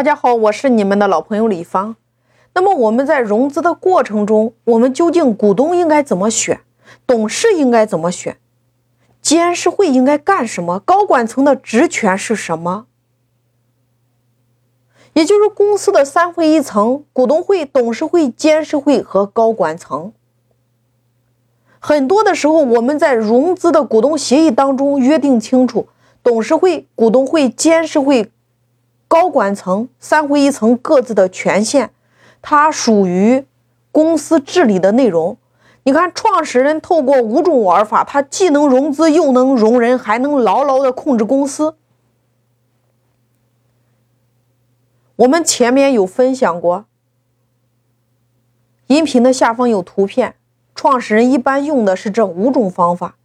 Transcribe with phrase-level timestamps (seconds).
[0.00, 1.94] 大家好，我是你们的老朋友李芳。
[2.54, 6.62] 那么我们在融资的过程中，我们究竟股东应该怎么选？
[7.06, 8.38] 董事应该怎么选？
[9.20, 10.78] 监事会应该干什么？
[10.78, 12.86] 高管层的职权是什么？
[15.12, 20.14] 也就是公司的三会一层：股东会、董事会、监事会和高管层。
[21.78, 25.88] 很多的时候，我们在融资的股东协议当中约定清楚，
[26.22, 28.32] 董事会、股东会、监事会、
[29.10, 31.90] 高管层三会一层各自的权限，
[32.40, 33.44] 它属于
[33.90, 35.36] 公司治理的内容。
[35.82, 41.74] 你看，创始人透过五种玩法，他既能融资，又能容人，还能牢牢的控制公司。
[45.16, 46.84] 我们前面有分享过，
[48.86, 50.36] 音频的下方有图片。
[50.76, 53.16] 创始人一般用的是这五种方法，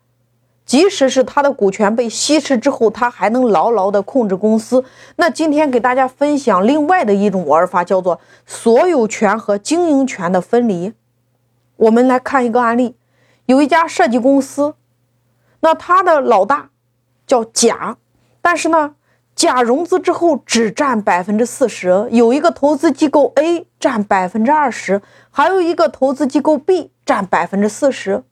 [0.66, 4.84] 即使是他的股权被稀释之后，他还能牢牢的控制公司。
[5.18, 10.94] 那今天给大家分享另外的一种玩法，叫做所有权和经营权的分离。
[11.78, 12.96] 我们来看一个案例，
[13.46, 14.74] 有一家设计公司，
[15.60, 16.70] 那他的老大
[17.28, 17.98] 叫甲，
[18.42, 18.96] 但是呢。
[19.36, 28.24] 甲融资之后只占百分之四十，有一个投资机构 A 占百分之二十，还有一个投资机构 B 占百分之四十。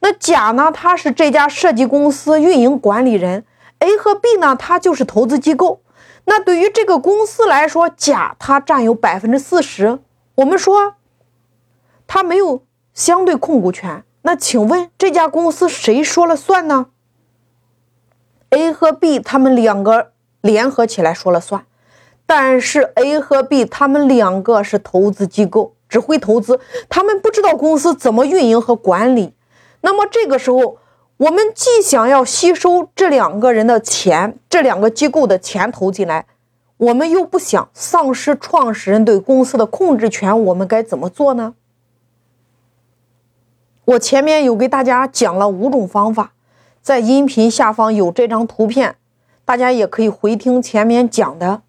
[0.00, 3.44] 那甲呢，他是这家设计公司运营管理人
[3.78, 5.80] ，A 和 B 呢，他就是投资机构。
[6.24, 9.98] 那对于这个公司来说，甲他占有百分之四十，
[10.36, 10.94] 我们说
[12.06, 12.62] 他没有
[12.94, 14.04] 相对控股权。
[14.22, 16.86] 那请问这家公司谁说了算呢
[18.50, 20.12] ？A 和 B 他们两个。
[20.42, 21.66] 联合起来说了算，
[22.24, 29.34] 但是 A 和 B 他们两个是投资机构，只会投资，他们不知道公司怎么运营和管理。
[29.86, 30.78] 那么这个时候，
[31.16, 36.26] 我们既想要吸收这两个人的钱，这两个机构的钱投进来，
[36.76, 41.54] 我们又不想丧失创始人对公司的控制权，我们该怎么做呢？
[43.84, 46.32] 我前面有给大家讲了五种方法，
[46.82, 48.96] 在音频下方有这张图片。
[49.44, 51.62] 大家也可以回听前面讲的。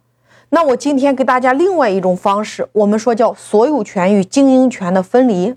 [0.49, 5.55] 那我今天给大家另外一种方式，我们说叫所有权与经营权的分离。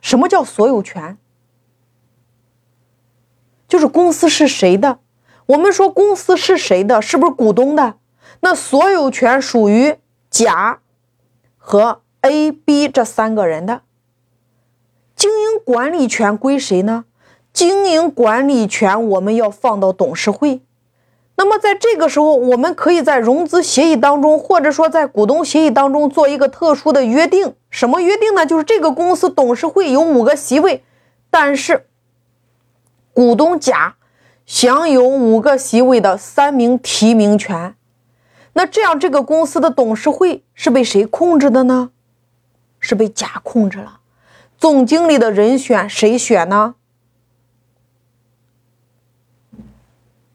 [0.00, 1.18] 什么叫所有权？
[3.68, 4.98] 就是公司是谁的？
[5.46, 7.02] 我们说公司是谁的？
[7.02, 7.94] 是不是股东的？
[8.40, 9.96] 那所有权属于
[10.30, 10.80] 甲
[11.56, 13.82] 和 A、B 这三个人的。
[15.16, 17.04] 经营管理权归谁呢？
[17.52, 20.60] 经营管理权我们要放到董事会。
[21.36, 27.54] 那么在这个时候，我们可以在融资协议当中，或者说在股东协议当中做一个特殊的约定。
[27.70, 28.46] 什么约定呢？
[28.46, 30.84] 就是这个公司董事会有五个席位，
[31.30, 31.86] 但是
[33.14, 33.96] 股东甲
[34.44, 37.74] 享有五个席位的三名提名权。
[38.52, 41.90] 那这样，这个公司的董事会是被谁控制的呢？
[42.78, 44.00] 是被甲控制了。
[44.58, 46.74] 总经理的人选谁选呢？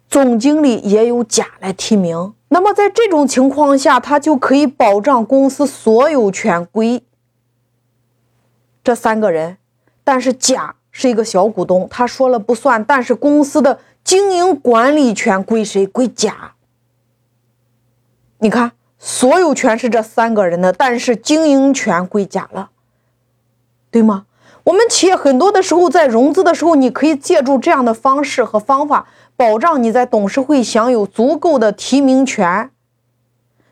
[0.09, 7.03] 总经理也有甲来提名，那么在这种情况下，他就可以保障公司所有权归
[8.83, 9.57] 这三个人。
[10.03, 12.83] 但是甲是一个小股东，他说了不算。
[12.83, 15.87] 但是公司的经营管理权归谁？
[15.87, 16.51] 归甲。
[18.39, 22.71] 你看，所有权是这三个人的，但是经营权归甲了，
[23.89, 24.25] 对吗？
[24.65, 29.07] 我们企业很多的时候在融资的时候，你可以借助这样的方式和方法。
[29.37, 32.69] 保障你在董事会享有足够的提名权，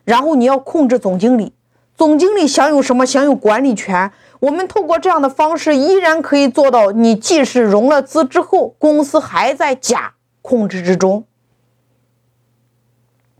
[0.05, 1.51] 然后你要控制总经理，
[1.97, 3.05] 总经理享有什么？
[3.05, 4.13] 享有管理权。
[4.39, 11.25] 我们透过这样的方式，依然可以做到，你即使融了资之后，公司还在甲控制之中。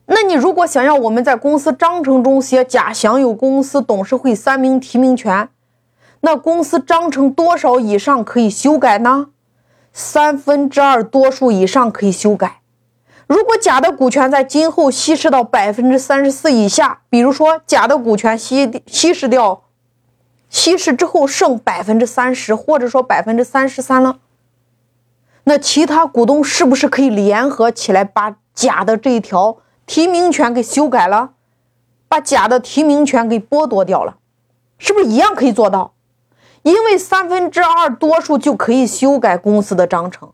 [0.08, 5.50] 那你如果想要我们在公司章程中写甲享有公司董事会三名提名权，
[6.22, 9.28] 那公司章程多少以上可以修改呢？
[9.92, 12.62] 三分之二多数以上可以修改。
[13.28, 19.64] 如果甲的股权在今后稀释到百分之三十四以下，比如说甲的股权稀稀释掉，
[20.50, 24.20] 稀释之后剩百分之三十，或者说百分之三十三了，
[25.44, 31.32] 那其他股东是不是可以联合起来把甲的这一条提名权给修改了，
[32.08, 34.18] 把甲的提名权给剥夺掉了？
[34.78, 35.94] 是不是一样可以做到？
[36.64, 40.34] 因为三分之二多数就可以修改公司的章程，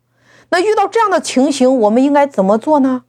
[0.50, 3.04] 那遇到这样的情形，我们应该怎么做呢？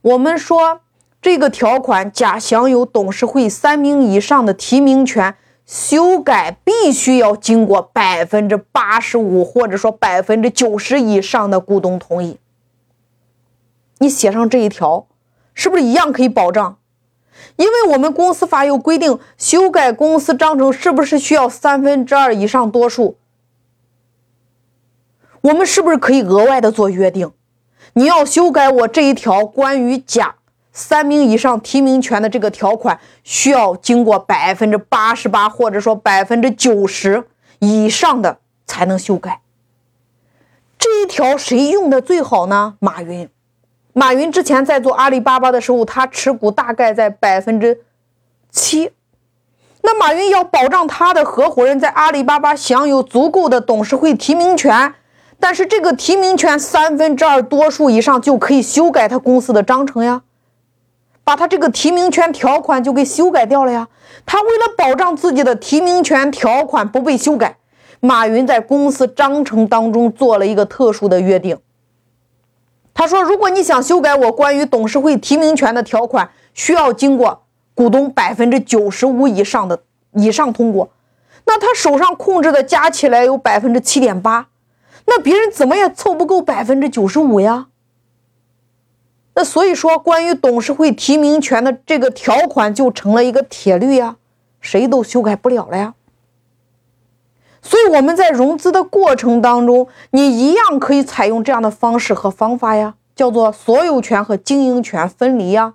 [0.00, 0.80] 我们说
[1.20, 12.38] 这个条款，甲享有董事会三名以上的提名权，修改必须要经过百分之八十五或者说百分之九十以上的股东同意。
[13.98, 15.06] 你写上这一条，
[15.54, 16.76] 是不是一样可以保障？
[17.56, 23.16] 因为我们公司法有规定，修改公司章程是不是需要三分之二以上多数？
[25.42, 27.32] 我们是不是可以额外的做约定？
[27.94, 30.36] 你要修改我这一条关于甲
[30.72, 37.24] 三名以上提名权的这个条款，需要经过百分之八十八或者说百分之九十
[37.58, 39.40] 以上的才能修改。
[40.78, 42.74] 这一条谁用的最好呢？
[42.80, 43.28] 马云。
[43.92, 47.82] 马云之前在做阿里巴巴的时候，他持股大概在百分之
[48.50, 48.90] 七。
[49.82, 54.94] 那马云要保障他的合伙人在阿里巴巴享有足够的董事会提名权，
[55.38, 60.22] 但是这个提名权三分之二多数以上就可以修改他公司的章程呀，
[61.32, 63.88] 把他这个提名权条款就给修改掉了呀。
[64.26, 67.56] 他为了保障自己的提名权条款不被修改，
[68.00, 71.56] 马云在公司章程当中做了一个特殊的约定。
[72.92, 77.44] 他说：“如果你想修改我关于董事会提名权的条款，需要经过
[77.74, 80.90] 股东百分之九十五以上的以上通过。
[81.46, 84.48] 那他手上控制的加起来有百分之七点八，
[85.06, 87.68] 那别人怎么也凑不够百分之九十五呀？
[89.34, 94.16] 那所以说，关于董事会提名权的这个条款就成了一个铁律呀，
[94.60, 95.94] 谁都修改不了了呀。”
[97.64, 105.74] 所以我们在融资的过程当中，你一样可以采用这样的方式和方法呀，叫做所有权和经营权分离呀。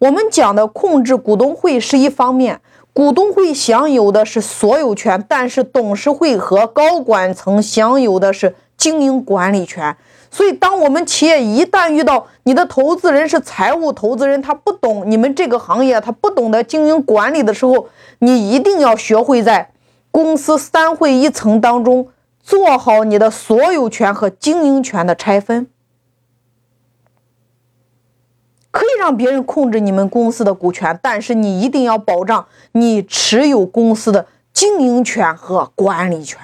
[0.00, 2.60] 我们讲的控制股东会是一方面，
[2.92, 9.96] 股东会享有的是所有权，但是董事会和高管层享有的是经营管理权。
[10.28, 17.88] 所以，当我们企业一旦遇到你的投资人是财务投资人，他不懂你们这个行业，他不懂得经营管理的时候，
[18.18, 19.70] 你一定要学会在
[20.10, 22.08] 公司三会一层当中
[22.40, 25.68] 做好你的所有权和经营权的拆分，
[28.70, 36.40] 可以让别人控制你们公司的股权，但是你一定要保障你持有公司的经营权和管理权。